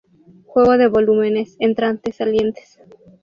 [0.47, 2.79] Juego de volúmenes, entrantes, salientes.